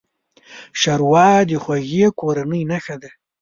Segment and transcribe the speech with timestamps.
[0.79, 3.11] ښوروا د خوږې کورنۍ نښه ده.